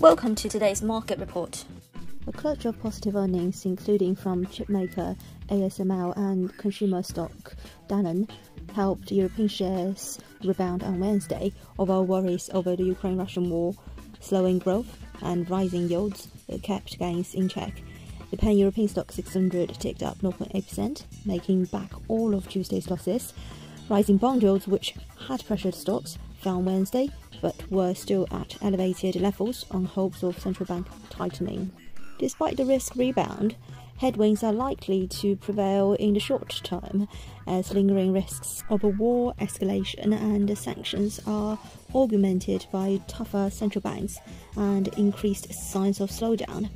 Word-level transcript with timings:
Welcome 0.00 0.34
to 0.36 0.48
today's 0.48 0.80
market 0.80 1.18
report. 1.18 1.66
A 2.26 2.32
clutch 2.32 2.64
of 2.64 2.80
positive 2.80 3.16
earnings, 3.16 3.66
including 3.66 4.16
from 4.16 4.46
chipmaker 4.46 5.14
ASML 5.50 6.16
and 6.16 6.56
consumer 6.56 7.02
stock 7.02 7.54
Danone, 7.86 8.26
helped 8.72 9.12
European 9.12 9.46
shares 9.46 10.18
rebound 10.42 10.82
on 10.82 11.00
Wednesday, 11.00 11.52
although 11.78 12.00
worries 12.00 12.48
over 12.54 12.74
the 12.74 12.84
Ukraine 12.84 13.18
Russian 13.18 13.50
war, 13.50 13.74
slowing 14.20 14.58
growth, 14.58 14.98
and 15.20 15.50
rising 15.50 15.86
yields 15.90 16.28
kept 16.62 16.98
gains 16.98 17.34
in 17.34 17.50
check. 17.50 17.82
The 18.30 18.38
pan 18.38 18.56
European 18.56 18.88
STOXX 18.88 19.12
600 19.12 19.74
ticked 19.74 20.02
up 20.02 20.16
0.8%, 20.20 21.04
making 21.26 21.66
back 21.66 21.92
all 22.08 22.34
of 22.34 22.48
Tuesday's 22.48 22.90
losses. 22.90 23.34
Rising 23.90 24.16
bond 24.16 24.42
yields, 24.42 24.66
which 24.66 24.94
had 25.28 25.44
pressured 25.44 25.74
stocks, 25.74 26.16
fell 26.40 26.62
Wednesday, 26.62 27.10
but 27.40 27.70
were 27.70 27.94
still 27.94 28.26
at 28.30 28.56
elevated 28.62 29.16
levels 29.16 29.66
on 29.70 29.84
hopes 29.84 30.22
of 30.22 30.38
central 30.38 30.66
bank 30.66 30.86
tightening. 31.10 31.70
Despite 32.18 32.56
the 32.56 32.64
risk 32.64 32.96
rebound, 32.96 33.56
headwinds 33.98 34.42
are 34.42 34.52
likely 34.52 35.06
to 35.06 35.36
prevail 35.36 35.92
in 35.94 36.14
the 36.14 36.20
short 36.20 36.60
term 36.64 37.06
as 37.46 37.74
lingering 37.74 38.12
risks 38.12 38.62
of 38.70 38.82
a 38.82 38.88
war 38.88 39.34
escalation 39.40 40.12
and 40.12 40.56
sanctions 40.56 41.20
are 41.26 41.58
augmented 41.94 42.66
by 42.72 43.00
tougher 43.06 43.50
central 43.50 43.82
banks 43.82 44.18
and 44.56 44.88
increased 44.96 45.52
signs 45.52 46.00
of 46.00 46.10
slowdown. 46.10 46.70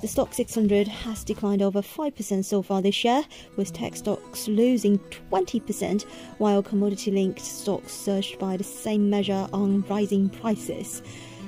The 0.00 0.06
STOXX 0.06 0.34
600 0.34 0.88
has 0.88 1.24
declined 1.24 1.60
over 1.60 1.82
5% 1.82 2.42
so 2.42 2.62
far 2.62 2.80
this 2.80 3.04
year, 3.04 3.22
with 3.56 3.74
tech 3.74 3.94
stocks 3.96 4.48
losing 4.48 4.98
20%, 5.30 6.04
while 6.38 6.62
commodity 6.62 7.10
linked 7.10 7.40
stocks 7.40 7.92
surged 7.92 8.38
by 8.38 8.56
the 8.56 8.64
same 8.64 9.10
measure 9.10 9.46
on 9.52 9.82
rising 9.90 10.30
prices. 10.30 11.02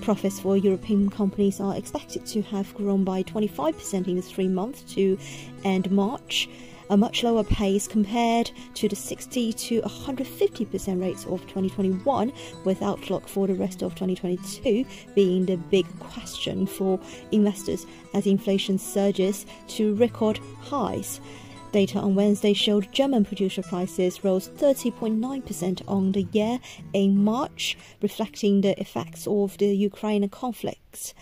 Profits 0.00 0.40
for 0.40 0.56
European 0.56 1.10
companies 1.10 1.60
are 1.60 1.76
expected 1.76 2.24
to 2.24 2.40
have 2.40 2.74
grown 2.74 3.04
by 3.04 3.22
25% 3.22 4.08
in 4.08 4.16
the 4.16 4.22
three 4.22 4.48
months 4.48 4.80
to 4.94 5.18
end 5.64 5.90
March 5.90 6.48
a 6.90 6.96
much 6.96 7.22
lower 7.22 7.44
pace 7.44 7.86
compared 7.86 8.50
to 8.74 8.88
the 8.88 8.96
60 8.96 9.52
to 9.52 9.82
150% 9.82 11.00
rates 11.00 11.24
of 11.26 11.40
2021, 11.42 12.32
with 12.64 12.82
outlook 12.82 13.28
for 13.28 13.46
the 13.46 13.54
rest 13.54 13.82
of 13.82 13.94
2022 13.94 14.84
being 15.14 15.46
the 15.46 15.56
big 15.56 15.86
question 15.98 16.66
for 16.66 16.98
investors 17.32 17.86
as 18.14 18.26
inflation 18.26 18.78
surges 18.78 19.46
to 19.68 19.94
record 19.96 20.38
highs. 20.60 21.20
Data 21.70 21.98
on 21.98 22.14
Wednesday 22.14 22.54
showed 22.54 22.90
German 22.92 23.26
producer 23.26 23.62
prices 23.62 24.24
rose 24.24 24.48
30.9% 24.48 25.82
on 25.86 26.12
the 26.12 26.26
year 26.32 26.58
in 26.94 27.22
March, 27.22 27.76
reflecting 28.00 28.62
the 28.62 28.78
effects 28.80 29.26
of 29.26 29.58
the 29.58 29.66
Ukraine 29.66 30.26
conflict. 30.30 31.12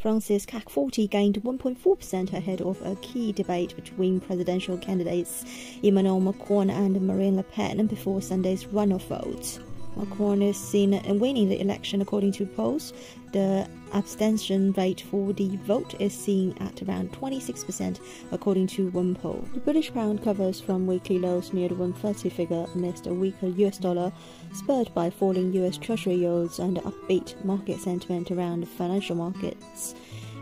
France's 0.00 0.46
CAC 0.46 0.70
40 0.70 1.08
gained 1.08 1.42
1.4% 1.42 2.32
ahead 2.32 2.62
of 2.62 2.80
a 2.80 2.96
key 2.96 3.32
debate 3.32 3.76
between 3.76 4.18
presidential 4.18 4.78
candidates 4.78 5.44
Emmanuel 5.82 6.20
Macron 6.20 6.70
and 6.70 6.98
Marine 7.02 7.36
Le 7.36 7.42
Pen 7.42 7.86
before 7.86 8.22
Sunday's 8.22 8.64
runoff 8.64 9.02
vote. 9.08 9.58
Macron 9.96 10.42
is 10.42 10.56
seen 10.56 11.00
winning 11.18 11.48
the 11.48 11.60
election 11.60 12.00
according 12.00 12.32
to 12.32 12.46
polls. 12.46 12.92
The 13.32 13.68
abstention 13.92 14.72
rate 14.72 15.00
for 15.00 15.32
the 15.32 15.56
vote 15.58 15.94
is 16.00 16.14
seen 16.14 16.56
at 16.58 16.82
around 16.82 17.12
26% 17.12 18.00
according 18.32 18.68
to 18.68 18.88
one 18.90 19.14
poll. 19.14 19.44
The 19.52 19.60
British 19.60 19.92
pound 19.92 20.22
covers 20.22 20.60
from 20.60 20.86
weekly 20.86 21.18
lows 21.18 21.52
near 21.52 21.68
the 21.68 21.74
130 21.74 22.28
figure 22.30 22.66
amidst 22.74 23.06
a 23.06 23.14
weaker 23.14 23.48
US 23.48 23.78
dollar, 23.78 24.12
spurred 24.52 24.92
by 24.94 25.10
falling 25.10 25.52
US 25.54 25.76
Treasury 25.76 26.14
yields 26.14 26.58
and 26.58 26.78
upbeat 26.78 27.44
market 27.44 27.80
sentiment 27.80 28.30
around 28.30 28.68
financial 28.68 29.16
markets. 29.16 29.94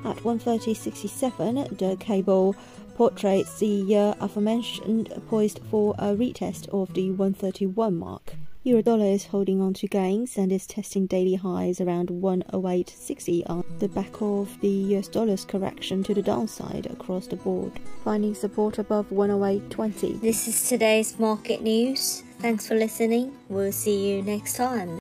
At 0.04 0.16
130.67, 0.19 1.78
the 1.78 1.96
cable 1.96 2.54
portrays 2.94 3.58
the 3.58 3.96
uh, 3.96 4.14
aforementioned 4.20 5.12
poised 5.28 5.60
for 5.70 5.94
a 5.98 6.14
retest 6.14 6.69
of 6.69 6.94
the 6.94 7.10
131 7.10 7.97
mark. 7.97 8.34
Eurodollar 8.69 9.15
is 9.15 9.25
holding 9.25 9.62
on 9.62 9.73
to 9.73 9.87
gains 9.87 10.37
and 10.37 10.53
is 10.53 10.67
testing 10.67 11.06
daily 11.06 11.37
highs 11.37 11.81
around 11.81 12.11
108.60 12.11 13.49
on 13.49 13.65
the 13.79 13.89
back 13.89 14.21
of 14.21 14.61
the 14.61 14.69
US 14.69 15.09
dollar's 15.09 15.47
correction 15.47 16.03
to 16.03 16.12
the 16.12 16.21
downside 16.21 16.84
across 16.84 17.27
the 17.27 17.37
board, 17.37 17.73
finding 18.05 18.34
support 18.34 18.79
above 18.79 19.09
108.20. 19.09 20.21
This 20.21 20.47
is 20.49 20.69
today's 20.69 21.19
market 21.19 21.62
news. 21.62 22.25
Thanks 22.41 22.69
for 22.69 22.75
listening. 22.75 23.34
We'll 23.49 23.73
see 23.73 24.11
you 24.11 24.23
next 24.23 24.56
time. 24.56 24.97